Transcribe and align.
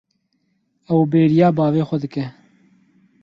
Ew 0.93 1.01
bêriya 1.11 1.47
bavê 1.57 1.81
xwe 1.87 1.97
dike. 2.03 2.25